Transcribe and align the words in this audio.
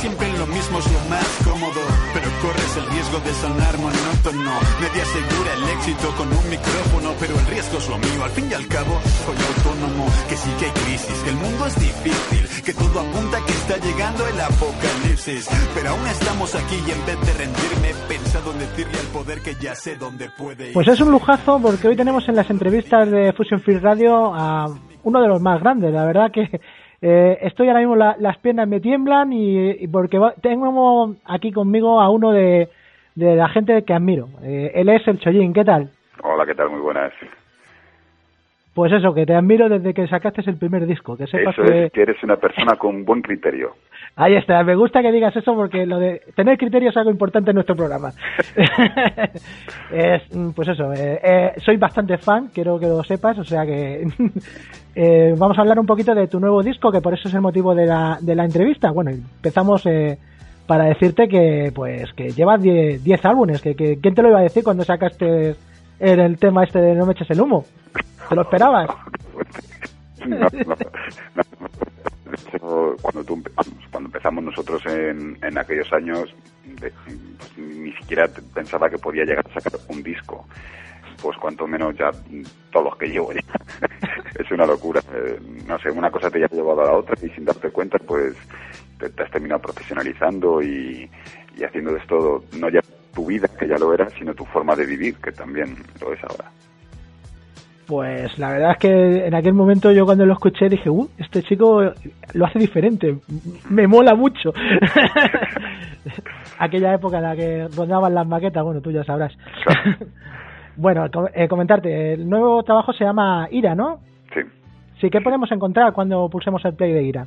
Siempre 0.00 0.28
en 0.28 0.38
lo 0.38 0.46
mismo 0.46 0.78
es 0.78 0.86
lo 0.92 1.00
más 1.12 1.28
cómodo, 1.44 1.80
pero 2.14 2.28
corres 2.40 2.72
el 2.80 2.86
riesgo 2.88 3.20
de 3.20 3.32
sonar 3.34 3.76
monótono. 3.76 4.52
Nadie 4.80 5.02
asegura 5.02 5.50
el 5.60 5.64
éxito 5.76 6.08
con 6.16 6.28
un 6.32 6.44
micrófono, 6.48 7.12
pero 7.20 7.38
el 7.38 7.46
riesgo 7.46 7.76
es 7.76 7.88
lo 7.88 7.98
mío. 7.98 8.24
Al 8.24 8.30
fin 8.30 8.48
y 8.50 8.54
al 8.54 8.66
cabo, 8.66 8.96
soy 9.28 9.36
autónomo, 9.36 10.06
que 10.28 10.36
sí 10.36 10.50
que 10.58 10.64
hay 10.66 10.74
crisis, 10.88 11.16
que 11.20 11.30
el 11.30 11.36
mundo 11.36 11.66
es 11.66 11.76
difícil, 11.76 12.64
que 12.64 12.72
todo 12.72 12.96
apunta 13.00 13.36
que 13.44 13.52
está 13.52 13.76
llegando 13.76 14.26
el 14.26 14.40
apocalipsis. 14.40 15.44
Pero 15.74 15.90
aún 15.90 16.06
estamos 16.08 16.54
aquí 16.54 16.76
y 16.80 16.90
en 16.96 17.02
vez 17.04 17.20
de 17.20 17.32
rendirme, 17.36 17.90
he 17.92 18.08
pensado 18.08 18.52
en 18.52 18.58
decirle 18.60 18.98
al 18.98 19.10
poder 19.12 19.38
que 19.42 19.54
ya 19.60 19.74
sé 19.74 19.96
dónde 19.96 20.30
puede 20.30 20.68
ir. 20.68 20.72
Pues 20.72 20.88
es 20.88 21.00
un 21.00 21.10
lujazo 21.10 21.60
porque 21.60 21.88
hoy 21.88 21.96
tenemos 21.96 22.26
en 22.26 22.36
las 22.36 22.48
entrevistas 22.48 23.10
de 23.10 23.34
Fusion 23.34 23.60
Free 23.60 23.78
Radio 23.78 24.32
a 24.32 24.66
uno 25.02 25.20
de 25.20 25.28
los 25.28 25.42
más 25.42 25.60
grandes. 25.60 25.92
La 25.92 26.06
verdad 26.06 26.32
que 26.32 26.48
eh, 27.02 27.38
estoy 27.42 27.68
ahora 27.68 27.80
mismo, 27.80 27.96
la- 27.96 28.16
las 28.18 28.38
piernas 28.38 28.68
me 28.68 28.80
tiemblan 28.80 29.32
y, 29.32 29.70
y 29.70 29.88
porque 29.88 30.18
va- 30.18 30.34
tengo 30.40 31.14
aquí 31.24 31.52
conmigo 31.52 32.00
a 32.00 32.08
uno 32.10 32.32
de, 32.32 32.68
de 33.14 33.36
la 33.36 33.48
gente 33.48 33.82
que 33.84 33.94
admiro. 33.94 34.28
Eh, 34.42 34.72
él 34.74 34.88
es 34.88 35.06
el 35.08 35.18
Chollín, 35.18 35.52
¿qué 35.52 35.64
tal? 35.64 35.90
Hola, 36.22 36.44
¿qué 36.46 36.54
tal? 36.54 36.70
Muy 36.70 36.80
buenas. 36.80 37.12
Pues 38.74 38.92
eso, 38.92 39.12
que 39.14 39.26
te 39.26 39.34
admiro 39.34 39.68
desde 39.68 39.92
que 39.94 40.06
sacaste 40.06 40.42
el 40.46 40.56
primer 40.56 40.86
disco. 40.86 41.16
Que 41.16 41.26
sepas 41.26 41.58
Eso 41.58 41.62
que... 41.66 41.86
es 41.86 41.92
que 41.92 42.02
eres 42.02 42.22
una 42.22 42.36
persona 42.36 42.76
con 42.76 43.04
buen 43.04 43.20
criterio. 43.22 43.74
Ahí 44.16 44.36
está, 44.36 44.62
me 44.64 44.74
gusta 44.74 45.00
que 45.00 45.12
digas 45.12 45.34
eso 45.34 45.54
porque 45.54 45.86
lo 45.86 45.98
de 45.98 46.20
tener 46.34 46.58
criterio 46.58 46.90
es 46.90 46.96
algo 46.96 47.10
importante 47.10 47.50
en 47.50 47.54
nuestro 47.54 47.76
programa. 47.76 48.12
es, 49.92 50.22
mm, 50.34 50.50
pues 50.50 50.68
eso, 50.68 50.92
eh, 50.92 51.20
eh, 51.22 51.52
soy 51.64 51.76
bastante 51.76 52.18
fan, 52.18 52.48
quiero 52.52 52.78
que 52.78 52.86
lo 52.86 53.02
sepas, 53.02 53.38
o 53.38 53.44
sea 53.44 53.64
que 53.64 54.06
eh, 54.94 55.34
vamos 55.38 55.56
a 55.56 55.62
hablar 55.62 55.78
un 55.78 55.86
poquito 55.86 56.14
de 56.14 56.26
tu 56.26 56.38
nuevo 56.40 56.62
disco, 56.62 56.92
que 56.92 57.00
por 57.00 57.14
eso 57.14 57.28
es 57.28 57.34
el 57.34 57.40
motivo 57.40 57.74
de 57.74 57.86
la, 57.86 58.18
de 58.20 58.34
la 58.34 58.44
entrevista. 58.44 58.90
Bueno, 58.90 59.10
empezamos 59.10 59.86
eh, 59.86 60.18
para 60.66 60.84
decirte 60.84 61.26
que 61.26 61.72
pues 61.74 62.12
que 62.12 62.30
llevas 62.30 62.60
10 62.60 63.02
10 63.02 63.24
álbumes, 63.24 63.62
que, 63.62 63.74
que 63.74 63.98
¿quién 64.00 64.14
te 64.14 64.22
lo 64.22 64.28
iba 64.28 64.40
a 64.40 64.42
decir 64.42 64.62
cuando 64.62 64.84
sacaste 64.84 65.56
el, 65.98 66.20
el 66.20 66.38
tema 66.38 66.64
este 66.64 66.80
de 66.80 66.94
No 66.94 67.06
me 67.06 67.12
eches 67.12 67.30
el 67.30 67.40
humo? 67.40 67.64
¿Te 68.28 68.34
lo 68.34 68.42
esperabas? 68.42 68.88
No, 70.26 70.36
no, 70.36 70.48
no. 70.66 70.76
De 72.30 72.36
hecho, 72.36 72.96
cuando, 73.02 73.24
tú, 73.24 73.42
cuando 74.00 74.16
empezamos 74.16 74.44
nosotros 74.44 74.82
en, 74.86 75.36
en 75.42 75.58
aquellos 75.58 75.92
años, 75.92 76.34
ni 77.58 77.92
siquiera 77.92 78.26
pensaba 78.54 78.88
que 78.88 78.96
podía 78.96 79.24
llegar 79.24 79.44
a 79.46 79.60
sacar 79.60 79.78
un 79.88 80.02
disco. 80.02 80.46
Pues 81.20 81.36
cuanto 81.36 81.66
menos 81.66 81.94
ya 81.98 82.10
todos 82.72 82.86
los 82.86 82.96
que 82.96 83.08
llevo 83.08 83.30
ya. 83.32 83.42
es 84.38 84.50
una 84.50 84.64
locura. 84.64 85.02
Eh, 85.12 85.38
no 85.66 85.78
sé, 85.80 85.90
una 85.90 86.10
cosa 86.10 86.30
te 86.30 86.42
ha 86.42 86.48
llevado 86.48 86.80
a 86.80 86.86
la 86.86 86.92
otra 86.92 87.14
y 87.22 87.28
sin 87.30 87.44
darte 87.44 87.70
cuenta, 87.70 87.98
pues 87.98 88.34
te, 88.98 89.10
te 89.10 89.22
has 89.22 89.30
terminado 89.30 89.60
profesionalizando 89.60 90.62
y, 90.62 91.10
y 91.58 91.64
haciendo 91.64 91.92
de 91.92 91.98
esto 91.98 92.44
no 92.58 92.70
ya 92.70 92.80
tu 93.12 93.26
vida, 93.26 93.48
que 93.48 93.68
ya 93.68 93.76
lo 93.76 93.92
era, 93.92 94.08
sino 94.18 94.34
tu 94.34 94.46
forma 94.46 94.74
de 94.76 94.86
vivir, 94.86 95.16
que 95.16 95.32
también 95.32 95.76
lo 96.00 96.14
es 96.14 96.24
ahora. 96.24 96.50
Pues 97.90 98.38
la 98.38 98.50
verdad 98.52 98.70
es 98.70 98.78
que 98.78 99.26
en 99.26 99.34
aquel 99.34 99.52
momento 99.52 99.90
yo 99.90 100.04
cuando 100.04 100.24
lo 100.24 100.34
escuché 100.34 100.68
dije, 100.68 100.88
uh, 100.88 101.08
este 101.18 101.42
chico 101.42 101.82
lo 102.34 102.46
hace 102.46 102.60
diferente, 102.60 103.16
me 103.68 103.88
mola 103.88 104.14
mucho. 104.14 104.52
Aquella 106.60 106.94
época 106.94 107.16
en 107.16 107.22
la 107.24 107.34
que 107.34 107.66
rondaban 107.76 108.14
las 108.14 108.28
maquetas, 108.28 108.62
bueno, 108.62 108.80
tú 108.80 108.92
ya 108.92 109.02
sabrás. 109.02 109.36
bueno, 110.76 111.06
eh, 111.34 111.48
comentarte, 111.48 112.12
el 112.12 112.30
nuevo 112.30 112.62
trabajo 112.62 112.92
se 112.92 113.02
llama 113.02 113.48
Ira, 113.50 113.74
¿no? 113.74 113.98
Sí. 114.32 114.40
Sí, 115.00 115.10
¿qué 115.10 115.20
podemos 115.20 115.50
encontrar 115.50 115.92
cuando 115.92 116.28
pulsemos 116.28 116.64
el 116.64 116.74
play 116.74 116.92
de 116.92 117.02
Ira? 117.02 117.26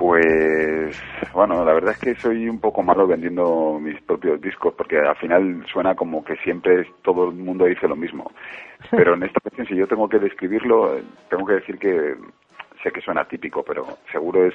Pues 0.00 0.98
bueno, 1.34 1.62
la 1.62 1.74
verdad 1.74 1.92
es 1.92 1.98
que 1.98 2.14
soy 2.14 2.48
un 2.48 2.58
poco 2.58 2.82
malo 2.82 3.06
vendiendo 3.06 3.78
mis 3.78 4.00
propios 4.00 4.40
discos 4.40 4.72
porque 4.74 4.96
al 4.96 5.14
final 5.16 5.62
suena 5.70 5.94
como 5.94 6.24
que 6.24 6.36
siempre 6.36 6.90
todo 7.02 7.28
el 7.28 7.36
mundo 7.36 7.66
dice 7.66 7.86
lo 7.86 7.96
mismo. 7.96 8.32
Pero 8.90 9.12
en 9.12 9.24
esta 9.24 9.40
ocasión, 9.44 9.66
si 9.66 9.76
yo 9.76 9.86
tengo 9.86 10.08
que 10.08 10.18
describirlo, 10.18 10.96
tengo 11.28 11.44
que 11.44 11.52
decir 11.52 11.78
que 11.78 12.16
sé 12.82 12.90
que 12.90 13.02
suena 13.02 13.26
típico, 13.26 13.62
pero 13.62 13.98
seguro 14.10 14.46
es 14.46 14.54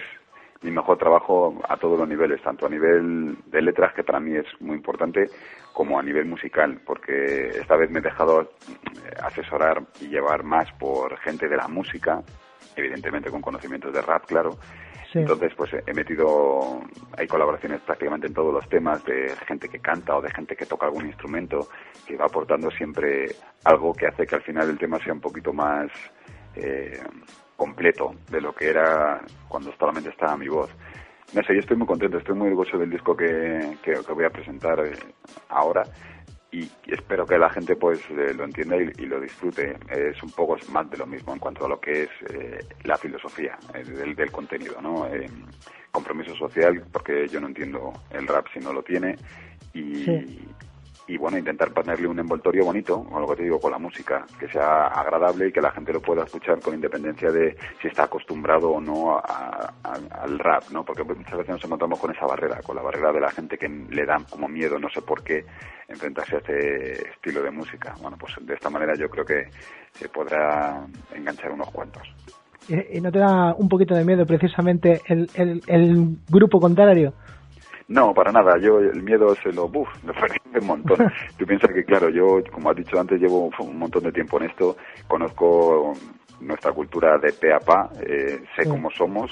mi 0.63 0.71
mejor 0.71 0.97
trabajo 0.97 1.61
a 1.69 1.77
todos 1.77 1.99
los 1.99 2.09
niveles, 2.09 2.41
tanto 2.41 2.65
a 2.65 2.69
nivel 2.69 3.37
de 3.45 3.61
letras, 3.61 3.93
que 3.93 4.03
para 4.03 4.19
mí 4.19 4.35
es 4.35 4.47
muy 4.59 4.75
importante, 4.75 5.29
como 5.73 5.99
a 5.99 6.01
nivel 6.01 6.25
musical, 6.25 6.79
porque 6.83 7.49
esta 7.49 7.75
vez 7.75 7.91
me 7.91 7.99
he 7.99 8.01
dejado 8.01 8.41
eh, 8.41 8.47
asesorar 9.21 9.83
y 10.01 10.07
llevar 10.07 10.41
más 10.41 10.71
por 10.79 11.15
gente 11.19 11.47
de 11.47 11.57
la 11.57 11.67
música, 11.67 12.23
evidentemente 12.75 13.29
con 13.29 13.43
conocimientos 13.43 13.93
de 13.93 14.01
rap, 14.01 14.25
claro, 14.25 14.57
Entonces, 15.21 15.53
pues 15.55 15.71
he 15.73 15.93
metido, 15.93 16.81
hay 17.17 17.25
colaboraciones 17.25 17.79
prácticamente 17.81 18.27
en 18.27 18.33
todos 18.33 18.53
los 18.53 18.67
temas 18.67 19.03
de 19.05 19.33
gente 19.47 19.69
que 19.69 19.79
canta 19.79 20.17
o 20.17 20.21
de 20.21 20.29
gente 20.29 20.55
que 20.55 20.65
toca 20.65 20.87
algún 20.87 21.05
instrumento, 21.05 21.69
que 22.05 22.17
va 22.17 22.25
aportando 22.25 22.69
siempre 22.71 23.27
algo 23.63 23.93
que 23.93 24.07
hace 24.07 24.27
que 24.27 24.35
al 24.35 24.41
final 24.41 24.69
el 24.69 24.77
tema 24.77 24.99
sea 24.99 25.13
un 25.13 25.21
poquito 25.21 25.53
más 25.53 25.89
eh, 26.55 26.99
completo 27.55 28.13
de 28.29 28.41
lo 28.41 28.53
que 28.53 28.69
era 28.69 29.21
cuando 29.47 29.71
solamente 29.77 30.09
estaba 30.09 30.35
mi 30.35 30.49
voz. 30.49 30.69
No 31.33 31.41
sé, 31.43 31.53
yo 31.53 31.59
estoy 31.59 31.77
muy 31.77 31.87
contento, 31.87 32.17
estoy 32.17 32.35
muy 32.35 32.49
orgulloso 32.49 32.77
del 32.77 32.89
disco 32.89 33.15
que, 33.15 33.77
que, 33.81 33.93
que 33.93 34.13
voy 34.13 34.25
a 34.25 34.29
presentar 34.29 34.79
eh, 34.85 34.93
ahora 35.49 35.83
y 36.55 36.71
espero 36.87 37.27
que 37.27 37.37
la 37.37 37.49
gente 37.49 37.75
pues 37.75 37.99
eh, 38.11 38.33
lo 38.33 38.45
entienda 38.45 38.77
y, 38.77 39.05
lo 39.05 39.19
disfrute. 39.19 39.75
Es 39.89 40.21
un 40.23 40.31
poco 40.31 40.57
más 40.69 40.89
de 40.89 40.97
lo 40.97 41.05
mismo 41.05 41.33
en 41.33 41.39
cuanto 41.39 41.65
a 41.65 41.69
lo 41.69 41.79
que 41.79 42.03
es 42.03 42.09
eh, 42.29 42.59
la 42.83 42.97
filosofía 42.97 43.57
eh, 43.73 43.83
del, 43.83 44.15
del 44.15 44.31
contenido, 44.31 44.81
¿no? 44.81 45.05
Eh, 45.07 45.29
compromiso 45.91 46.33
social, 46.35 46.83
porque 46.91 47.27
yo 47.29 47.39
no 47.41 47.47
entiendo 47.47 47.91
el 48.11 48.27
rap 48.27 48.47
si 48.53 48.59
no 48.59 48.71
lo 48.71 48.83
tiene 48.83 49.15
y, 49.73 50.05
Sí. 50.05 50.47
Y 51.07 51.17
bueno, 51.17 51.37
intentar 51.37 51.71
ponerle 51.71 52.07
un 52.07 52.17
envoltorio 52.19 52.65
bonito, 52.65 53.03
con 53.03 53.21
lo 53.21 53.27
que 53.29 53.35
te 53.35 53.43
digo, 53.43 53.61
con 53.61 53.71
la 53.71 53.77
música, 53.77 54.25
que 54.39 54.47
sea 54.47 54.87
agradable 54.87 55.47
y 55.47 55.51
que 55.51 55.61
la 55.61 55.71
gente 55.71 55.93
lo 55.93 56.01
pueda 56.01 56.23
escuchar 56.23 56.61
con 56.61 56.73
independencia 56.73 57.31
de 57.31 57.55
si 57.81 57.87
está 57.89 58.05
acostumbrado 58.05 58.71
o 58.71 58.81
no 58.81 59.15
a- 59.17 59.71
al 59.83 60.39
rap, 60.39 60.63
¿no? 60.71 60.83
Porque 60.83 61.03
muchas 61.03 61.37
veces 61.37 61.49
nos 61.49 61.63
encontramos 61.63 61.99
con 61.99 62.09
esa 62.11 62.25
barrera, 62.25 62.61
con 62.63 62.75
la 62.75 62.81
barrera 62.81 63.11
de 63.11 63.19
la 63.19 63.31
gente 63.31 63.57
que 63.57 63.69
le 63.69 64.05
da 64.05 64.19
como 64.29 64.47
miedo, 64.47 64.79
no 64.79 64.89
sé 64.89 65.01
por 65.03 65.23
qué, 65.23 65.45
enfrentarse 65.87 66.35
a 66.35 66.39
este 66.39 67.09
estilo 67.11 67.43
de 67.43 67.51
música. 67.51 67.95
Bueno, 68.01 68.17
pues 68.19 68.33
de 68.41 68.55
esta 68.55 68.71
manera 68.71 68.95
yo 68.95 69.07
creo 69.09 69.25
que 69.25 69.49
se 69.99 70.09
podrá 70.09 70.85
enganchar 71.13 71.51
unos 71.51 71.69
cuantos. 71.71 72.01
¿Y, 72.67 72.97
y 72.97 73.01
no 73.01 73.11
te 73.11 73.19
da 73.19 73.53
un 73.53 73.69
poquito 73.69 73.93
de 73.93 74.03
miedo 74.03 74.25
precisamente 74.25 75.03
el, 75.07 75.29
el 75.67 76.17
grupo 76.27 76.59
contrario? 76.59 77.13
No, 77.87 78.13
para 78.13 78.31
nada. 78.31 78.57
Yo 78.57 78.79
el 78.79 79.03
miedo 79.03 79.35
se 79.35 79.51
lo, 79.51 79.67
buf, 79.67 79.87
me 80.03 80.13
parece 80.13 80.39
un 80.59 80.67
montón. 80.67 80.97
Tú 81.37 81.45
piensas 81.45 81.71
que, 81.71 81.83
claro, 81.83 82.09
yo, 82.09 82.41
como 82.51 82.69
has 82.69 82.75
dicho 82.75 82.99
antes, 82.99 83.19
llevo 83.19 83.49
un 83.59 83.77
montón 83.77 84.03
de 84.03 84.11
tiempo 84.11 84.37
en 84.37 84.49
esto. 84.49 84.77
Conozco 85.07 85.93
nuestra 86.39 86.71
cultura 86.71 87.17
de 87.17 87.33
pe 87.33 87.53
a 87.53 87.59
pa, 87.59 87.89
eh, 88.01 88.43
sé 88.55 88.67
cómo 88.67 88.89
somos 88.91 89.31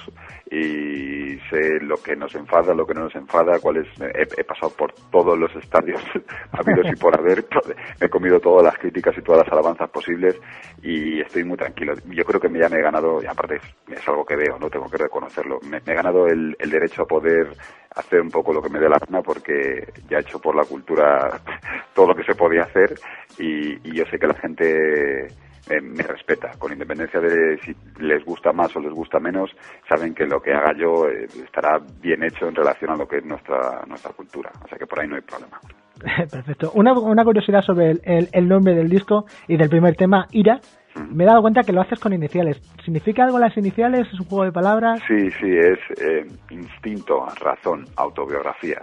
y 0.49 1.37
sé 1.49 1.79
lo 1.81 1.97
que 1.97 2.15
nos 2.15 2.33
enfada, 2.35 2.73
lo 2.73 2.85
que 2.85 2.93
no 2.93 3.01
nos 3.01 3.15
enfada, 3.15 3.59
cuáles 3.59 3.87
he, 3.99 4.21
he 4.21 4.43
pasado 4.43 4.71
por 4.71 4.93
todos 5.11 5.37
los 5.37 5.53
estadios 5.55 6.01
habidos 6.51 6.87
y 6.91 6.95
por 6.95 7.17
haber, 7.17 7.45
he 8.01 8.09
comido 8.09 8.39
todas 8.39 8.63
las 8.63 8.77
críticas 8.77 9.17
y 9.17 9.21
todas 9.21 9.43
las 9.43 9.51
alabanzas 9.51 9.89
posibles 9.89 10.39
y 10.81 11.21
estoy 11.21 11.43
muy 11.43 11.57
tranquilo. 11.57 11.93
Yo 12.05 12.23
creo 12.23 12.39
que 12.39 12.49
me 12.49 12.59
ya 12.59 12.69
me 12.69 12.77
he 12.77 12.81
ganado, 12.81 13.21
y 13.21 13.25
aparte 13.25 13.59
es, 13.87 14.07
algo 14.07 14.25
que 14.25 14.35
veo, 14.35 14.57
no 14.59 14.69
tengo 14.69 14.89
que 14.89 14.97
reconocerlo, 14.97 15.59
me, 15.69 15.77
he 15.77 15.93
ganado 15.93 16.27
el, 16.27 16.55
el 16.59 16.69
derecho 16.69 17.03
a 17.03 17.07
poder 17.07 17.53
hacer 17.95 18.21
un 18.21 18.29
poco 18.29 18.53
lo 18.53 18.61
que 18.61 18.69
me 18.69 18.79
dé 18.79 18.89
la 18.89 18.99
gana 18.99 19.21
porque 19.21 19.91
ya 20.09 20.17
he 20.17 20.21
hecho 20.21 20.39
por 20.39 20.55
la 20.55 20.63
cultura 20.63 21.39
todo 21.93 22.07
lo 22.07 22.15
que 22.15 22.23
se 22.23 22.35
podía 22.35 22.63
hacer 22.63 22.95
y, 23.37 23.73
y 23.87 23.95
yo 23.95 24.05
sé 24.05 24.17
que 24.17 24.27
la 24.27 24.35
gente 24.35 25.27
me 25.69 26.03
respeta, 26.03 26.51
con 26.57 26.73
independencia 26.73 27.19
de 27.19 27.57
si 27.59 27.73
les 27.99 28.23
gusta 28.25 28.51
más 28.51 28.75
o 28.75 28.79
les 28.79 28.91
gusta 28.91 29.19
menos, 29.19 29.49
saben 29.87 30.13
que 30.13 30.25
lo 30.25 30.41
que 30.41 30.51
haga 30.53 30.73
yo 30.77 31.07
eh, 31.07 31.25
estará 31.43 31.79
bien 32.01 32.23
hecho 32.23 32.47
en 32.47 32.55
relación 32.55 32.91
a 32.91 32.97
lo 32.97 33.07
que 33.07 33.17
es 33.17 33.25
nuestra, 33.25 33.81
nuestra 33.87 34.11
cultura, 34.11 34.51
o 34.63 34.67
sea 34.67 34.77
que 34.77 34.85
por 34.85 34.99
ahí 34.99 35.07
no 35.07 35.15
hay 35.15 35.21
problema. 35.21 35.59
Perfecto. 36.31 36.71
Una, 36.75 36.93
una 36.93 37.23
curiosidad 37.23 37.61
sobre 37.61 37.91
el, 37.91 38.29
el, 38.31 38.47
nombre 38.47 38.73
del 38.75 38.89
disco 38.89 39.25
y 39.47 39.55
del 39.55 39.69
primer 39.69 39.95
tema, 39.95 40.27
Ira. 40.31 40.59
Me 40.95 41.23
he 41.23 41.27
dado 41.27 41.41
cuenta 41.41 41.63
que 41.63 41.73
lo 41.73 41.81
haces 41.81 41.99
con 41.99 42.13
iniciales. 42.13 42.61
¿Significa 42.83 43.23
algo 43.23 43.39
las 43.39 43.57
iniciales? 43.57 44.07
¿Es 44.11 44.19
un 44.19 44.27
juego 44.27 44.45
de 44.45 44.51
palabras? 44.51 45.01
Sí, 45.07 45.29
sí, 45.31 45.57
es 45.57 45.79
eh, 45.99 46.25
instinto, 46.51 47.25
razón, 47.39 47.85
autobiografía. 47.95 48.81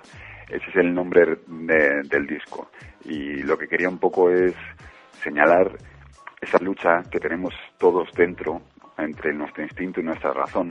Ese 0.49 0.69
es 0.71 0.77
el 0.77 0.93
nombre 0.93 1.39
del 1.47 2.27
disco. 2.27 2.71
Y 3.05 3.43
lo 3.43 3.57
que 3.57 3.69
quería 3.69 3.89
un 3.89 3.99
poco 3.99 4.31
es 4.31 4.55
señalar 5.23 5.71
esa 6.41 6.59
lucha 6.59 7.03
que 7.11 7.21
tenemos 7.21 7.55
todos 7.79 8.09
dentro 8.17 8.61
entre 8.99 9.33
nuestro 9.33 9.63
instinto 9.63 10.01
y 10.01 10.05
nuestra 10.05 10.33
razón, 10.33 10.71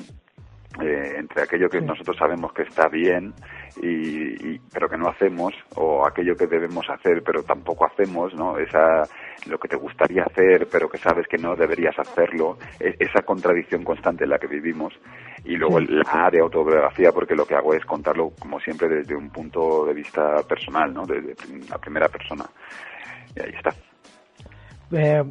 eh, 0.81 1.15
entre 1.17 1.43
aquello 1.43 1.69
que 1.69 1.81
nosotros 1.81 2.17
sabemos 2.17 2.53
que 2.53 2.63
está 2.63 2.87
bien 2.87 3.33
y, 3.81 4.59
pero 4.73 4.89
que 4.89 4.97
no 4.97 5.07
hacemos 5.07 5.53
o 5.75 6.05
aquello 6.05 6.35
que 6.35 6.47
debemos 6.47 6.89
hacer 6.89 7.23
pero 7.23 7.43
tampoco 7.43 7.85
hacemos 7.85 8.33
no 8.33 8.57
esa 8.57 9.03
lo 9.47 9.57
que 9.57 9.67
te 9.67 9.75
gustaría 9.75 10.23
hacer 10.23 10.67
pero 10.71 10.89
que 10.89 10.97
sabes 10.97 11.27
que 11.27 11.37
no 11.37 11.55
deberías 11.55 11.97
hacerlo 11.97 12.57
e, 12.79 12.95
esa 12.99 13.21
contradicción 13.21 13.83
constante 13.83 14.23
en 14.23 14.31
la 14.31 14.39
que 14.39 14.47
vivimos. 14.47 14.93
Y 15.45 15.55
luego 15.55 15.79
la 15.79 16.29
de 16.31 16.39
autobiografía 16.39 17.11
porque 17.11 17.35
lo 17.35 17.45
que 17.45 17.55
hago 17.55 17.73
es 17.73 17.85
contarlo 17.85 18.31
como 18.39 18.59
siempre 18.59 18.89
desde 18.89 19.15
un 19.15 19.29
punto 19.29 19.85
de 19.85 19.93
vista 19.93 20.43
personal 20.47 20.93
no 20.93 21.05
desde 21.05 21.35
la 21.69 21.77
primera 21.77 22.07
persona. 22.09 22.45
Y 23.35 23.41
ahí 23.41 23.53
está. 23.55 23.73
Eh, 24.91 25.23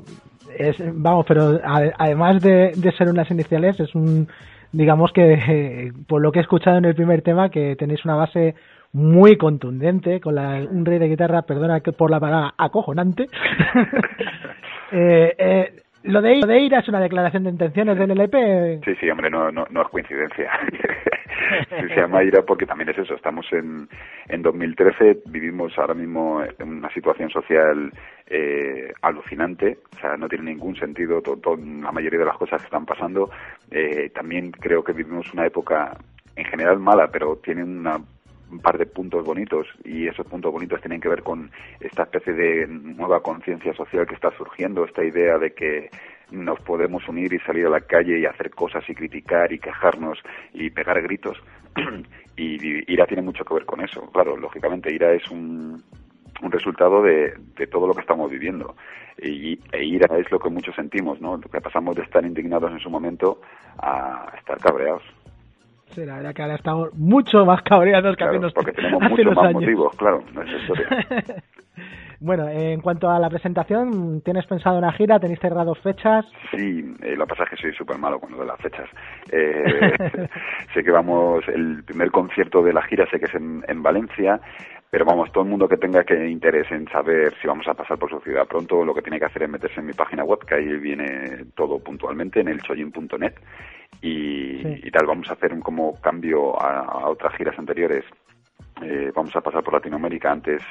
es, 0.56 0.76
vamos, 0.94 1.26
pero 1.26 1.60
además 1.62 2.40
de, 2.42 2.72
ser 2.96 3.08
unas 3.08 3.30
iniciales, 3.30 3.78
es 3.80 3.94
un, 3.94 4.28
digamos 4.72 5.12
que, 5.12 5.32
eh, 5.32 5.92
por 6.06 6.20
lo 6.20 6.32
que 6.32 6.40
he 6.40 6.42
escuchado 6.42 6.78
en 6.78 6.84
el 6.84 6.94
primer 6.94 7.22
tema, 7.22 7.50
que 7.50 7.76
tenéis 7.76 8.04
una 8.04 8.16
base 8.16 8.54
muy 8.92 9.36
contundente, 9.36 10.20
con 10.20 10.34
la, 10.34 10.66
un 10.70 10.84
rey 10.84 10.98
de 10.98 11.08
guitarra, 11.08 11.42
perdona 11.42 11.80
por 11.80 12.10
la 12.10 12.20
palabra, 12.20 12.54
acojonante. 12.56 13.26
eh, 14.92 15.72
lo 16.04 16.22
de, 16.22 16.36
lo 16.36 16.54
Ira 16.56 16.78
es 16.78 16.88
una 16.88 17.00
declaración 17.00 17.44
de 17.44 17.50
intenciones 17.50 17.98
del 17.98 18.12
LP. 18.12 18.80
Sí, 18.84 18.94
sí, 19.00 19.10
hombre, 19.10 19.30
no, 19.30 19.50
no, 19.50 19.66
no 19.70 19.82
es 19.82 19.88
coincidencia. 19.88 20.50
se 21.70 21.96
llama 21.96 22.22
Ira 22.22 22.42
porque 22.42 22.66
también 22.66 22.90
es 22.90 22.98
eso. 22.98 23.14
Estamos 23.14 23.46
en, 23.52 23.88
en 24.28 24.42
2013, 24.42 25.22
vivimos 25.26 25.76
ahora 25.78 25.94
mismo 25.94 26.42
en 26.42 26.68
una 26.68 26.92
situación 26.92 27.30
social 27.30 27.92
eh, 28.26 28.92
alucinante. 29.02 29.78
O 29.96 29.98
sea, 30.00 30.16
no 30.16 30.28
tiene 30.28 30.52
ningún 30.52 30.76
sentido 30.76 31.20
todo, 31.22 31.56
la 31.56 31.92
mayoría 31.92 32.20
de 32.20 32.26
las 32.26 32.36
cosas 32.36 32.60
que 32.60 32.66
están 32.66 32.86
pasando. 32.86 33.30
Eh, 33.70 34.10
también 34.14 34.50
creo 34.50 34.82
que 34.82 34.92
vivimos 34.92 35.32
una 35.32 35.46
época 35.46 35.96
en 36.36 36.44
general 36.44 36.78
mala, 36.78 37.08
pero 37.08 37.36
tiene 37.36 37.64
una 37.64 37.98
un 38.50 38.60
par 38.60 38.78
de 38.78 38.86
puntos 38.86 39.24
bonitos 39.24 39.66
y 39.84 40.06
esos 40.06 40.26
puntos 40.26 40.52
bonitos 40.52 40.80
tienen 40.80 41.00
que 41.00 41.08
ver 41.08 41.22
con 41.22 41.50
esta 41.80 42.04
especie 42.04 42.32
de 42.32 42.66
nueva 42.66 43.22
conciencia 43.22 43.74
social 43.74 44.06
que 44.06 44.14
está 44.14 44.30
surgiendo, 44.36 44.84
esta 44.84 45.04
idea 45.04 45.38
de 45.38 45.52
que 45.52 45.90
nos 46.30 46.60
podemos 46.60 47.06
unir 47.08 47.32
y 47.32 47.38
salir 47.40 47.66
a 47.66 47.70
la 47.70 47.80
calle 47.80 48.18
y 48.18 48.26
hacer 48.26 48.50
cosas 48.50 48.84
y 48.88 48.94
criticar 48.94 49.52
y 49.52 49.58
quejarnos 49.58 50.18
y 50.52 50.70
pegar 50.70 51.00
gritos. 51.02 51.38
y 52.36 52.92
Ira 52.92 53.06
tiene 53.06 53.22
mucho 53.22 53.44
que 53.44 53.54
ver 53.54 53.64
con 53.64 53.80
eso. 53.80 54.10
Claro, 54.12 54.36
lógicamente 54.36 54.92
Ira 54.92 55.12
es 55.12 55.28
un, 55.30 55.82
un 56.42 56.52
resultado 56.52 57.02
de, 57.02 57.34
de 57.56 57.66
todo 57.66 57.86
lo 57.86 57.94
que 57.94 58.00
estamos 58.00 58.30
viviendo. 58.30 58.76
Y, 59.20 59.58
e 59.72 59.84
ira 59.84 60.16
es 60.18 60.30
lo 60.30 60.38
que 60.38 60.48
muchos 60.48 60.74
sentimos, 60.74 61.20
¿no? 61.20 61.36
Lo 61.36 61.48
que 61.48 61.60
pasamos 61.60 61.96
de 61.96 62.02
estar 62.02 62.24
indignados 62.24 62.70
en 62.70 62.78
su 62.78 62.90
momento 62.90 63.40
a 63.78 64.32
estar 64.38 64.58
cabreados. 64.58 65.02
Sí, 65.90 66.04
la 66.04 66.16
verdad 66.16 66.34
que 66.34 66.42
ahora 66.42 66.54
estamos 66.54 66.94
mucho 66.94 67.44
más 67.44 67.62
cabreados 67.62 68.16
que 68.16 68.24
hace 68.24 68.38
porque 68.54 68.72
tenemos 68.72 69.02
muchos 69.02 69.34
más 69.34 69.52
motivos, 69.52 69.96
claro, 69.96 70.22
no 70.34 70.42
es 70.42 70.60
historia. 70.60 70.88
Bueno, 72.20 72.48
en 72.48 72.80
cuanto 72.80 73.08
a 73.08 73.20
la 73.20 73.30
presentación, 73.30 74.22
¿tienes 74.22 74.44
pensado 74.46 74.76
una 74.76 74.92
gira? 74.92 75.20
¿Tenéis 75.20 75.38
cerrado 75.38 75.72
fechas? 75.76 76.26
Sí, 76.50 76.96
eh, 77.00 77.14
lo 77.14 77.24
que 77.24 77.30
pasa 77.30 77.44
es 77.44 77.50
que 77.50 77.56
soy 77.56 77.72
súper 77.74 77.96
malo 77.96 78.18
con 78.18 78.32
lo 78.32 78.38
de 78.40 78.46
las 78.46 78.60
fechas. 78.60 78.88
Eh, 79.30 80.28
sé 80.74 80.82
que 80.82 80.90
vamos, 80.90 81.46
el 81.46 81.84
primer 81.84 82.10
concierto 82.10 82.60
de 82.60 82.72
la 82.72 82.82
gira 82.82 83.08
sé 83.08 83.20
que 83.20 83.26
es 83.26 83.34
en, 83.36 83.64
en 83.68 83.84
Valencia, 83.84 84.40
pero 84.90 85.04
vamos, 85.04 85.30
todo 85.30 85.44
el 85.44 85.50
mundo 85.50 85.68
que 85.68 85.76
tenga 85.76 86.02
que 86.02 86.28
interés 86.28 86.68
en 86.72 86.88
saber 86.88 87.34
si 87.40 87.46
vamos 87.46 87.68
a 87.68 87.74
pasar 87.74 87.98
por 87.98 88.10
su 88.10 88.18
ciudad 88.20 88.48
pronto, 88.48 88.84
lo 88.84 88.94
que 88.94 89.02
tiene 89.02 89.20
que 89.20 89.26
hacer 89.26 89.44
es 89.44 89.50
meterse 89.50 89.78
en 89.78 89.86
mi 89.86 89.92
página 89.92 90.24
web, 90.24 90.40
que 90.44 90.54
ahí 90.56 90.66
viene 90.78 91.44
todo 91.54 91.78
puntualmente, 91.78 92.40
en 92.40 92.48
el 92.48 92.62
choyin.net, 92.62 93.34
y, 94.00 94.86
y, 94.86 94.90
tal, 94.90 95.06
vamos 95.06 95.28
a 95.28 95.32
hacer 95.32 95.52
un 95.52 95.60
como 95.60 96.00
cambio 96.00 96.60
a, 96.60 97.08
otras 97.08 97.34
giras 97.34 97.58
anteriores. 97.58 98.04
Eh, 98.82 99.10
vamos 99.14 99.34
a 99.34 99.40
pasar 99.40 99.64
por 99.64 99.74
Latinoamérica 99.74 100.30
antes 100.30 100.62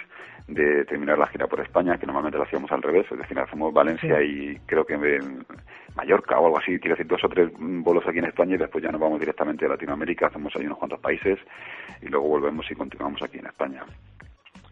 de 0.48 0.86
terminar 0.86 1.18
la 1.18 1.28
gira 1.28 1.48
por 1.48 1.60
España, 1.60 1.98
que 1.98 2.06
normalmente 2.06 2.38
lo 2.38 2.46
hacíamos 2.46 2.72
al 2.72 2.82
revés, 2.82 3.06
es 3.12 3.18
decir, 3.18 3.38
hacemos 3.38 3.74
Valencia 3.74 4.22
y 4.22 4.58
creo 4.66 4.86
que 4.86 4.94
en 4.94 5.46
Mallorca 5.96 6.40
o 6.40 6.46
algo 6.46 6.58
así, 6.58 6.80
quiero 6.80 6.96
decir, 6.96 7.08
dos 7.08 7.22
o 7.26 7.30
tres 7.30 7.52
bolos 7.60 8.08
aquí 8.08 8.20
en 8.20 8.26
España 8.26 8.56
y 8.56 8.58
después 8.58 8.82
ya 8.82 8.92
nos 8.92 9.02
vamos 9.02 9.20
directamente 9.20 9.66
a 9.66 9.70
Latinoamérica, 9.70 10.28
hacemos 10.28 10.56
ahí 10.56 10.66
unos 10.66 10.78
cuantos 10.78 11.02
países 11.02 11.38
y 12.02 12.08
luego 12.08 12.30
volvemos 12.30 12.70
y 12.72 12.76
continuamos 12.76 13.22
aquí 13.22 13.40
en 13.40 13.48
España. 13.48 13.84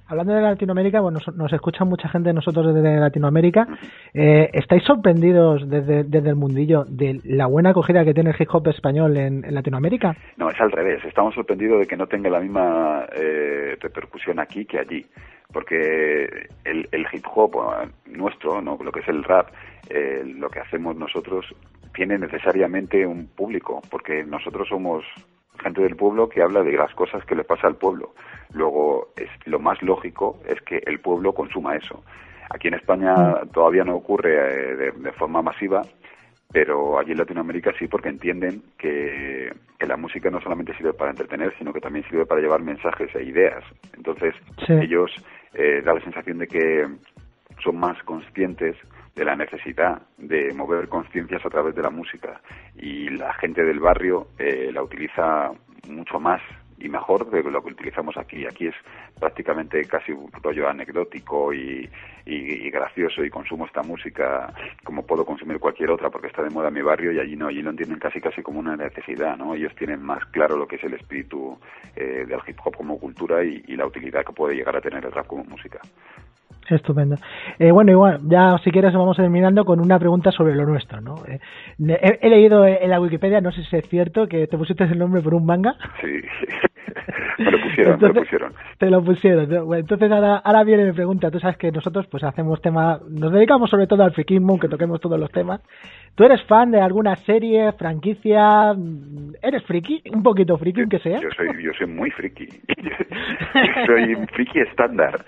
Hablando 0.08 0.34
de 0.34 0.42
Latinoamérica, 0.42 1.02
bueno, 1.02 1.20
nos, 1.36 1.54
escucha 1.54 1.84
mucha 1.84 2.08
gente 2.10 2.32
nosotros 2.32 2.76
desde 2.76 3.00
Latinoamérica. 3.00 3.68
Eh, 4.14 4.52
¿Estáis 4.54 4.84
sorprendidos 4.84 5.68
desde, 5.68 6.04
desde, 6.04 6.30
el 6.30 6.36
mundillo 6.36 6.86
de 6.88 7.22
la 7.24 7.48
buena 7.48 7.72
acogida 7.72 8.06
que 8.06 8.14
tiene 8.14 8.30
el 8.30 8.36
hip 8.40 8.50
hop 8.54 8.68
español 8.68 9.18
en, 9.18 9.42
Latinoamérica? 9.52 10.16
No, 10.38 10.52
es 10.52 10.62
al 10.62 10.72
revés. 10.72 11.04
Estamos 11.06 11.34
sorprendidos 11.34 11.80
de 11.80 11.88
que 11.88 11.98
no 11.98 12.06
tenga 12.06 12.30
la 12.30 12.40
misma 12.40 13.08
eh, 13.16 13.78
repercusión 13.82 14.40
aquí 14.40 14.66
que 14.66 14.78
allí. 14.78 15.04
Porque 15.52 16.50
el, 16.64 16.88
el 16.92 17.08
hip 17.12 17.26
hop 17.34 17.56
nuestro, 18.06 18.62
¿no? 18.62 18.78
lo 18.84 18.92
que 18.92 19.00
es 19.00 19.08
el 19.08 19.24
rap, 19.24 19.48
eh, 19.90 20.22
lo 20.24 20.50
que 20.50 20.60
hacemos 20.60 20.96
nosotros, 20.96 21.48
tiene 21.96 22.20
necesariamente 22.20 23.08
un 23.08 23.28
público. 23.28 23.82
Porque 23.90 24.24
nosotros 24.24 24.68
somos 24.68 25.04
gente 25.62 25.82
del 25.82 25.96
pueblo 25.96 26.30
que 26.30 26.42
habla 26.42 26.64
de 26.64 26.74
las 26.74 26.94
cosas 26.94 27.24
que 27.26 27.36
le 27.36 27.44
pasa 27.44 27.68
al 27.68 27.76
pueblo. 27.76 28.14
Luego, 28.54 29.10
es, 29.16 29.30
lo 29.46 29.60
más 29.60 29.82
lógico 29.82 30.40
es 30.48 30.62
que 30.62 30.82
el 30.86 31.00
pueblo 31.00 31.34
consuma 31.34 31.76
eso. 31.76 32.04
Aquí 32.50 32.68
en 32.68 32.76
España 32.76 33.16
mm. 33.16 33.50
todavía 33.50 33.84
no 33.84 33.96
ocurre 33.96 34.36
eh, 34.36 34.92
de, 34.96 35.12
forma 35.14 35.42
masiva, 35.42 35.82
pero 36.52 37.00
allí 37.00 37.12
en 37.12 37.18
Latinoamérica 37.18 37.74
sí 37.78 37.88
porque 37.88 38.10
entienden 38.10 38.62
que, 38.78 39.54
la 39.86 39.98
música 39.98 40.32
no 40.32 40.42
solamente 40.42 40.76
sirve 40.76 40.94
para 40.94 41.12
entretener, 41.12 41.54
sino 41.60 41.72
que 41.72 41.80
también 41.80 42.04
sirve 42.10 42.26
para 42.26 42.42
llevar 42.42 42.60
mensajes 42.60 43.14
e 43.16 43.24
ideas. 43.24 43.64
Entonces, 43.96 44.34
ellos 44.68 45.12
eh, 45.54 45.84
da 45.86 45.94
la 45.94 46.02
sensación 46.02 46.40
de 46.40 46.48
que 46.48 46.88
son 47.64 47.78
más 47.78 48.02
conscientes 48.02 48.76
de 49.16 49.26
la 49.26 49.36
necesidad 49.36 50.02
de 50.18 50.54
mover 50.54 50.90
conciencias 50.90 51.46
a 51.46 51.50
través 51.50 51.74
de 51.74 51.82
la 51.82 51.90
música 51.90 52.42
y 52.76 53.10
la 53.10 53.34
gente 53.36 53.64
del 53.64 53.80
barrio 53.80 54.28
eh, 54.38 54.70
la 54.74 54.84
utiliza 54.84 55.52
mucho 55.88 56.20
más 56.20 56.42
y 56.78 56.90
mejor 56.90 57.30
de 57.30 57.42
lo 57.44 57.64
que 57.64 57.72
utilizamos 57.72 58.18
aquí. 58.18 58.46
Aquí 58.46 58.68
es 58.68 58.76
prácticamente 59.18 59.84
casi 59.86 60.12
un 60.12 60.30
rollo 60.44 60.68
anecdótico 60.68 61.54
y, 61.54 61.90
y, 62.26 62.70
gracioso 62.70 63.24
y 63.24 63.30
consumo 63.30 63.66
esta 63.66 63.82
música 63.82 64.54
como 64.84 65.06
puedo 65.06 65.26
consumir 65.26 65.60
cualquier 65.60 65.92
otra 65.92 66.10
porque 66.10 66.28
está 66.28 66.44
de 66.44 66.50
moda 66.50 66.68
en 66.68 66.74
mi 66.74 66.82
barrio 66.82 67.14
y 67.14 67.20
allí 67.20 67.36
no, 67.38 67.48
allí 67.48 67.62
lo 67.62 67.70
entienden 67.70 68.00
casi 68.00 68.20
casi 68.20 68.42
como 68.42 68.60
una 68.60 68.76
necesidad, 68.76 69.38
¿no? 69.38 69.56
Ellos 69.56 69.74
tienen 69.76 70.02
más 70.02 70.26
claro 70.26 70.58
lo 70.58 70.68
que 70.68 70.76
es 70.76 70.84
el 70.84 70.96
espíritu 70.96 71.58
eh, 71.96 72.26
del 72.28 72.40
hip 72.46 72.60
hop 72.64 72.76
como 72.76 73.00
cultura 73.00 73.44
y, 73.44 73.64
y 73.68 73.78
la 73.78 73.86
utilidad 73.86 74.26
que 74.26 74.34
puede 74.34 74.56
llegar 74.56 74.76
a 74.76 74.82
tener 74.82 75.06
el 75.06 75.12
rap 75.12 75.28
como 75.28 75.46
música. 75.46 75.80
Estupendo. 76.70 77.16
Eh, 77.60 77.72
bueno, 77.72 77.92
igual, 77.92 78.20
ya 78.24 78.58
si 78.64 78.72
quieres 78.72 78.94
vamos 78.94 79.18
terminando 79.18 79.66
con 79.66 79.80
una 79.80 80.00
pregunta 80.00 80.32
sobre 80.32 80.56
lo 80.56 80.66
nuestro, 80.66 81.00
¿no? 81.00 81.16
Eh, 81.28 81.40
he, 82.22 82.30
leído 82.30 82.66
en 82.66 82.90
la 82.90 83.00
Wikipedia, 83.00 83.40
no 83.40 83.52
sé 83.52 83.64
si 83.66 83.76
es 83.76 83.88
cierto, 83.88 84.28
que 84.28 84.48
te 84.48 84.58
pusiste 84.58 84.84
el 84.86 84.98
nombre 84.98 85.22
por 85.22 85.36
un 85.36 85.46
manga. 85.46 85.76
Sí, 86.02 86.22
me 87.38 87.52
lo 87.52 87.62
pusieron, 87.62 88.00
me 88.00 88.08
lo 88.08 88.14
pusieron. 88.16 88.54
Te 88.80 88.90
lo 88.90 89.04
pusieron. 89.04 89.76
entonces 89.76 90.12
ahora, 90.12 90.38
ahora 90.38 90.64
viene 90.64 90.86
mi 90.86 90.94
pregunta. 90.94 91.30
Tú 91.30 91.40
sabes 91.40 91.58
que 91.58 91.72
nosotros 91.72 92.08
pues 92.08 92.24
hacemos 92.24 92.60
temas, 92.62 93.00
nos 93.10 93.32
dedicamos 93.32 93.70
sobre 93.70 93.86
todo 93.86 94.04
al 94.04 94.14
frikismo, 94.14 94.60
que 94.60 94.68
toquemos 94.68 95.00
todos 95.00 95.20
los 95.20 95.32
temas. 95.32 95.62
¿Tú 96.16 96.24
eres 96.24 96.42
fan 96.44 96.72
de 96.72 96.82
alguna 96.82 97.16
serie, 97.18 97.74
franquicia? 97.74 98.74
¿Eres 99.42 99.64
friki? 99.66 100.02
¿Un 100.14 100.24
poquito 100.24 100.58
friki, 100.58 100.88
que 100.88 101.00
sea? 101.00 101.20
Yo 101.20 101.30
soy, 101.36 101.64
yo 101.64 101.72
soy 101.78 101.88
muy 101.88 102.10
friki. 102.10 102.48
soy 103.86 104.16
un 104.16 104.28
friki 104.28 104.62
estándar. 104.62 105.24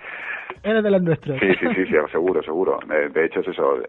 Eres 0.63 0.83
de 0.83 0.91
los 0.91 1.01
nuestros. 1.01 1.39
Sí, 1.39 1.47
sí, 1.59 1.67
sí, 1.75 1.85
sí, 1.85 1.95
seguro, 2.11 2.41
seguro. 2.43 2.79
Eh, 2.91 3.09
de 3.13 3.25
hecho, 3.25 3.41
es 3.41 3.47
eso. 3.49 3.81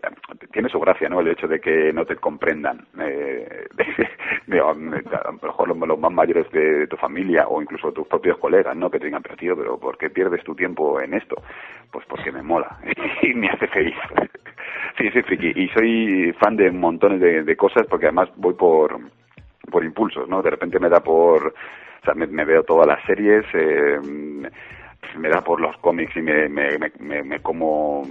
Tiene 0.52 0.68
su 0.68 0.78
gracia, 0.78 1.08
¿no? 1.08 1.20
El 1.20 1.28
hecho 1.28 1.48
de 1.48 1.60
que 1.60 1.92
no 1.92 2.04
te 2.04 2.16
comprendan. 2.16 2.86
Eh, 3.00 3.66
a 4.52 4.74
lo 4.74 4.74
mejor 4.74 5.68
los, 5.68 5.98
más 5.98 6.12
mayores 6.12 6.50
de 6.52 6.86
tu 6.86 6.96
familia 6.96 7.48
o 7.48 7.62
incluso 7.62 7.92
tus 7.92 8.06
propios 8.06 8.38
colegas, 8.38 8.76
¿no? 8.76 8.90
Que 8.90 8.98
te 8.98 9.06
digan, 9.06 9.22
pero 9.22 9.36
tío, 9.36 9.56
pero 9.56 9.78
¿por 9.78 9.96
qué 9.98 10.10
pierdes 10.10 10.44
tu 10.44 10.54
tiempo 10.54 11.00
en 11.00 11.14
esto? 11.14 11.36
Pues 11.90 12.04
porque 12.06 12.30
me 12.30 12.42
mola 12.42 12.78
y 13.22 13.34
me 13.34 13.48
hace 13.48 13.66
feliz. 13.68 13.96
sí, 14.98 15.10
sí, 15.10 15.22
friki. 15.22 15.52
Y 15.56 15.68
soy 15.68 16.32
fan 16.38 16.56
de 16.56 16.70
montones 16.70 17.20
de, 17.20 17.42
de 17.42 17.56
cosas 17.56 17.86
porque 17.88 18.06
además 18.06 18.28
voy 18.36 18.54
por, 18.54 18.98
por 19.70 19.84
impulsos, 19.84 20.28
¿no? 20.28 20.42
De 20.42 20.50
repente 20.50 20.78
me 20.78 20.88
da 20.88 21.00
por... 21.00 21.54
O 22.00 22.04
sea, 22.04 22.14
me, 22.14 22.26
me 22.28 22.44
veo 22.44 22.62
todas 22.62 22.86
las 22.86 23.04
series. 23.04 23.44
Eh, 23.52 23.98
me 25.16 25.28
da 25.28 25.40
por 25.42 25.60
los 25.60 25.76
cómics 25.78 26.16
y 26.16 26.22
me, 26.22 26.48
me, 26.48 26.78
me, 26.98 27.22
me, 27.22 27.40
como, 27.40 28.06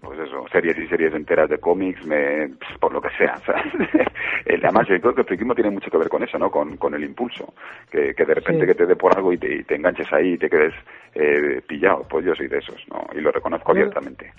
pues 0.00 0.18
eso, 0.20 0.46
series 0.52 0.78
y 0.78 0.86
series 0.88 1.14
enteras 1.14 1.48
de 1.50 1.58
cómics, 1.58 2.04
me, 2.04 2.48
pues, 2.48 2.78
por 2.78 2.92
lo 2.92 3.00
que 3.00 3.10
sea. 3.16 3.40
Además, 4.46 4.88
yo 4.88 5.00
creo 5.00 5.14
que 5.14 5.22
el 5.22 5.26
friquismo 5.26 5.54
tiene 5.54 5.70
mucho 5.70 5.90
que 5.90 5.98
ver 5.98 6.08
con 6.08 6.22
eso, 6.22 6.38
¿no? 6.38 6.50
Con, 6.50 6.76
con 6.76 6.94
el 6.94 7.02
impulso. 7.04 7.54
Que, 7.90 8.14
que 8.14 8.24
de 8.24 8.34
repente 8.34 8.66
que 8.66 8.74
te 8.74 8.86
dé 8.86 8.96
por 8.96 9.16
algo 9.16 9.32
y 9.32 9.38
te, 9.38 9.64
te 9.64 9.74
enganches 9.74 10.12
ahí 10.12 10.34
y 10.34 10.38
te 10.38 10.48
quedes 10.48 10.74
eh, 11.14 11.60
pillado. 11.66 12.06
Pues 12.08 12.24
yo 12.24 12.34
soy 12.34 12.48
de 12.48 12.58
esos, 12.58 12.86
¿no? 12.88 13.06
Y 13.14 13.20
lo 13.20 13.32
reconozco 13.32 13.72
abiertamente. 13.72 14.32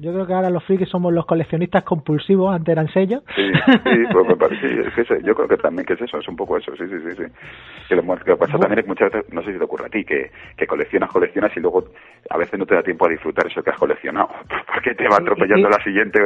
Yo 0.00 0.12
creo 0.12 0.26
que 0.28 0.32
ahora 0.32 0.48
los 0.48 0.62
frikis 0.62 0.88
somos 0.88 1.12
los 1.12 1.26
coleccionistas 1.26 1.82
compulsivos, 1.82 2.54
antes 2.54 2.70
eran 2.70 2.86
sellos. 2.88 3.22
Sí, 3.34 3.50
sí, 3.66 4.04
pues 4.12 4.28
me 4.28 4.36
parece, 4.36 4.80
es 4.80 4.94
que 4.94 5.22
yo 5.24 5.34
creo 5.34 5.48
que 5.48 5.56
también 5.56 5.84
que 5.84 5.94
es 5.94 6.00
eso, 6.00 6.18
es 6.18 6.28
un 6.28 6.36
poco 6.36 6.56
eso, 6.56 6.70
sí, 6.76 6.84
sí, 6.86 6.96
sí. 7.04 7.16
sí. 7.16 7.24
Que 7.88 7.96
lo 7.96 8.02
que 8.16 8.36
pasa 8.36 8.58
también 8.58 8.78
es 8.78 8.86
muchas 8.86 9.10
veces, 9.10 9.32
no 9.32 9.42
sé 9.42 9.52
si 9.52 9.58
te 9.58 9.64
ocurre 9.64 9.86
a 9.86 9.88
ti, 9.88 10.04
que, 10.04 10.30
que 10.56 10.66
coleccionas, 10.68 11.10
coleccionas 11.10 11.50
y 11.56 11.60
luego 11.60 11.84
a 12.30 12.38
veces 12.38 12.58
no 12.60 12.66
te 12.66 12.76
da 12.76 12.82
tiempo 12.82 13.06
a 13.06 13.10
disfrutar 13.10 13.46
eso 13.48 13.60
que 13.60 13.70
has 13.70 13.78
coleccionado, 13.78 14.28
porque 14.72 14.94
te 14.94 15.08
va 15.08 15.16
atropellando 15.16 15.68
la 15.68 15.82
siguiente 15.82 16.20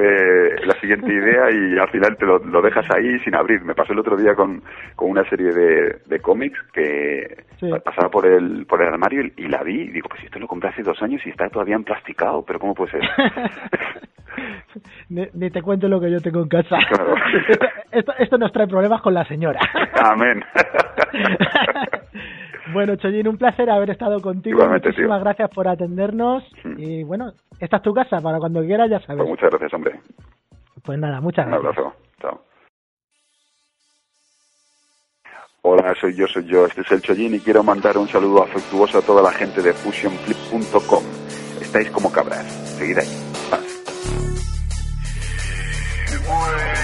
la 0.66 0.74
siguiente 0.74 1.10
idea 1.10 1.50
y 1.50 1.78
al 1.78 1.88
final 1.88 2.16
te 2.18 2.26
lo, 2.26 2.38
lo, 2.40 2.60
dejas 2.60 2.86
ahí 2.94 3.18
sin 3.20 3.34
abrir. 3.34 3.62
Me 3.62 3.74
pasó 3.74 3.94
el 3.94 4.00
otro 4.00 4.16
día 4.16 4.34
con, 4.34 4.62
con 4.96 5.10
una 5.10 5.24
serie 5.30 5.50
de, 5.52 5.96
de 6.04 6.20
cómics 6.20 6.58
que 6.74 7.44
pasaba 7.84 8.10
por 8.10 8.26
el, 8.26 8.66
por 8.66 8.82
el 8.82 8.88
armario 8.88 9.22
y, 9.36 9.48
la 9.48 9.62
vi 9.62 9.82
y 9.82 9.90
digo, 9.90 10.08
pues 10.08 10.24
esto 10.24 10.38
lo 10.38 10.48
compré 10.48 10.70
hace 10.70 10.82
dos 10.82 11.00
años 11.02 11.22
y 11.24 11.30
está 11.30 11.48
todavía 11.48 11.76
emplasticado, 11.76 12.44
pero 12.44 12.58
¿cómo 12.58 12.74
puede 12.74 12.92
ser? 12.92 13.02
ni, 15.08 15.50
te 15.50 15.62
cuento 15.62 15.88
lo 15.88 16.00
que 16.00 16.10
yo 16.10 16.20
tengo 16.20 16.40
en 16.40 16.48
casa. 16.48 16.78
esto, 17.92 18.12
esto 18.18 18.38
nos 18.38 18.52
trae 18.52 18.66
problemas 18.66 19.02
con 19.02 19.14
la 19.14 19.24
señora. 19.24 19.60
Amén. 20.04 20.42
bueno, 22.72 22.96
Chollín, 22.96 23.28
un 23.28 23.36
placer 23.36 23.70
haber 23.70 23.90
estado 23.90 24.20
contigo. 24.20 24.66
Muchísimas 24.66 25.22
gracias 25.22 25.50
por 25.50 25.68
atendernos. 25.68 26.44
Mm. 26.64 26.74
Y 26.78 27.04
bueno, 27.04 27.32
esta 27.60 27.76
es 27.76 27.82
tu 27.82 27.92
casa, 27.92 28.20
para 28.20 28.38
cuando 28.38 28.62
quieras 28.62 28.90
ya 28.90 29.00
sabes. 29.00 29.18
Pues 29.18 29.28
muchas 29.28 29.50
gracias, 29.50 29.74
hombre. 29.74 30.00
Pues 30.84 30.98
nada, 30.98 31.20
muchas 31.20 31.46
gracias. 31.46 31.62
Un 31.62 31.66
abrazo. 31.68 31.96
Chao. 32.20 32.40
Hola, 35.64 35.94
soy 36.00 36.14
yo, 36.16 36.26
soy 36.26 36.44
yo. 36.44 36.66
Este 36.66 36.80
es 36.80 36.90
el 36.90 37.02
Chollín 37.02 37.34
y 37.34 37.40
quiero 37.40 37.62
mandar 37.62 37.96
un 37.96 38.08
saludo 38.08 38.42
afectuoso 38.42 38.98
a 38.98 39.02
toda 39.02 39.22
la 39.22 39.30
gente 39.30 39.62
de 39.62 39.72
fusionflip.com. 39.72 41.04
Estáis 41.60 41.90
como 41.90 42.10
cabras. 42.10 42.44
Seguid 42.76 42.98
ahí. 42.98 43.31
away. 46.32 46.81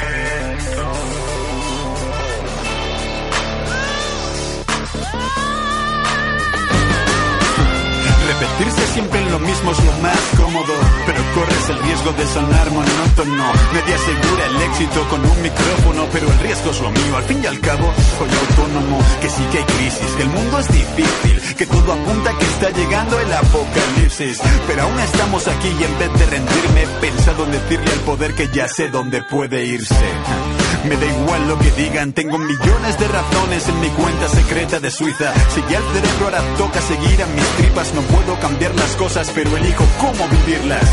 Repetirse 8.39 8.87
siempre 8.95 9.21
en 9.21 9.33
lo 9.33 9.39
mismo 9.41 9.73
es 9.73 9.85
lo 9.85 9.93
más 9.99 10.19
cómodo, 10.37 10.73
pero 11.07 11.19
corres 11.35 11.71
el 11.71 11.79
riesgo 11.83 12.13
de 12.13 12.27
sonar 12.29 12.71
monótono. 12.71 13.53
Nadie 13.73 13.95
asegura 13.95 14.47
el 14.47 14.63
éxito 14.63 15.09
con 15.09 15.21
un 15.27 15.43
micrófono, 15.43 16.07
pero 16.13 16.31
el 16.31 16.39
riesgo 16.39 16.71
es 16.71 16.81
lo 16.81 16.91
mío. 16.91 17.17
Al 17.17 17.25
fin 17.25 17.41
y 17.43 17.47
al 17.47 17.59
cabo, 17.59 17.93
soy 18.17 18.29
autónomo, 18.29 18.99
que 19.21 19.29
sí 19.29 19.43
que 19.51 19.59
hay 19.59 19.65
crisis, 19.65 20.11
que 20.17 20.23
el 20.23 20.29
mundo 20.29 20.59
es 20.61 20.69
difícil, 20.69 21.57
que 21.57 21.67
todo 21.67 21.93
apunta 21.93 22.39
que 22.39 22.45
está 22.45 22.71
llegando 22.71 23.19
el 23.19 23.33
apocalipsis. 23.33 24.41
Pero 24.69 24.83
aún 24.83 25.01
estamos 25.01 25.49
aquí 25.49 25.75
y 25.81 25.83
en 25.83 25.99
vez 25.99 26.13
de 26.21 26.27
rendirme, 26.27 26.83
he 26.85 27.01
pensado 27.01 27.45
en 27.45 27.51
decirle 27.51 27.91
al 27.91 28.01
poder 28.01 28.35
que 28.35 28.49
ya 28.55 28.69
sé 28.69 28.89
dónde 28.89 29.21
puede 29.25 29.65
irse. 29.65 29.97
Me 30.85 30.97
da 30.97 31.07
igual 31.07 31.49
lo 31.49 31.59
que 31.59 31.71
digan, 31.73 32.13
tengo 32.13 32.39
millones 32.39 32.99
de 32.99 33.09
razones 33.09 33.69
en 33.69 33.81
mi 33.81 33.89
cuenta 33.89 34.29
secreta 34.29 34.81
de 34.81 34.91
Suiza. 34.91 35.33
Si 35.55 35.61
ya 35.71 35.79
el 35.79 35.85
cerebro 35.85 36.25
ahora 36.25 36.43
toca 36.57 36.81
seguir 36.81 37.23
a 37.23 37.27
mis 37.27 37.47
tripas, 37.57 37.95
no 37.95 38.01
puedo 38.03 38.39
cambiar 38.41 38.75
las 38.75 38.97
cosas, 38.97 39.31
pero 39.35 39.57
elijo 39.57 39.85
cómo 40.01 40.29
vivirlas. 40.29 40.85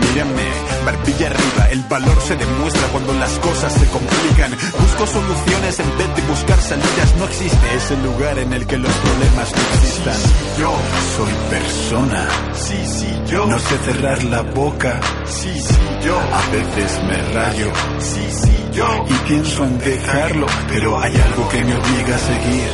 Mírame, 0.00 0.42
barbilla 0.84 1.26
arriba, 1.28 1.68
el 1.70 1.82
valor 1.82 2.20
se 2.22 2.36
demuestra 2.36 2.88
cuando 2.88 3.12
las 3.14 3.38
cosas 3.38 3.72
se 3.72 3.86
complican. 3.86 4.50
Busco 4.80 5.06
soluciones 5.06 5.78
en 5.78 5.98
vez 5.98 6.16
de 6.16 6.22
buscar 6.22 6.60
salidas, 6.60 7.14
no 7.18 7.24
existe 7.26 7.74
ese 7.76 7.96
lugar 7.98 8.38
en 8.38 8.52
el 8.52 8.66
que 8.66 8.78
los 8.78 8.92
problemas 8.92 9.52
no 9.52 9.62
existan. 9.74 10.16
yo 10.58 10.72
soy 11.16 11.32
persona, 11.50 12.28
sí, 12.54 12.76
sí, 12.86 13.20
yo 13.26 13.46
no 13.46 13.58
sé 13.58 13.78
cerrar 13.78 14.24
la 14.24 14.42
boca, 14.42 15.00
sí, 15.26 15.52
sí, 15.60 15.76
yo 16.04 16.18
a 16.18 16.50
veces 16.50 17.00
me 17.04 17.34
rayo, 17.34 17.72
sí, 18.00 18.26
sí, 18.30 18.56
yo 18.72 19.06
y 19.08 19.19
pienso 19.26 19.64
en 19.64 19.78
dejarlo, 19.78 20.46
pero 20.68 20.98
hay 20.98 21.14
algo 21.14 21.48
que 21.48 21.64
me 21.64 21.74
obliga 21.74 22.16
a 22.16 22.18
seguir, 22.18 22.68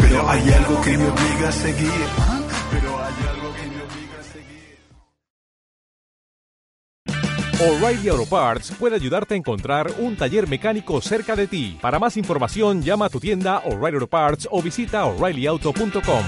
pero 0.00 0.28
hay 0.28 0.52
algo 0.52 0.80
que 0.80 0.98
me 0.98 1.08
obliga 1.08 1.48
a 1.48 1.52
seguir. 1.52 1.90
O'Reilly 7.60 8.08
Auto 8.08 8.24
Parts 8.24 8.72
puede 8.78 8.96
ayudarte 8.96 9.34
a 9.34 9.36
encontrar 9.36 9.92
un 9.98 10.16
taller 10.16 10.48
mecánico 10.48 10.98
cerca 11.02 11.36
de 11.36 11.46
ti. 11.46 11.78
Para 11.78 11.98
más 11.98 12.16
información, 12.16 12.80
llama 12.80 13.04
a 13.04 13.08
tu 13.10 13.20
tienda 13.20 13.58
O'Reilly 13.66 13.96
Auto 13.96 14.06
Parts 14.06 14.48
o 14.50 14.62
visita 14.62 15.04
oreillyauto.com. 15.04 16.24